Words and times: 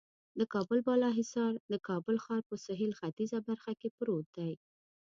د 0.39 0.41
کابل 0.53 0.79
بالا 0.87 1.09
حصار 1.19 1.53
د 1.71 1.73
کابل 1.87 2.15
ښار 2.25 2.41
په 2.49 2.55
سهیل 2.65 2.91
ختیځه 2.99 3.39
برخه 3.47 3.71
کې 3.79 3.89
پروت 3.97 4.27
دی. 4.37 4.53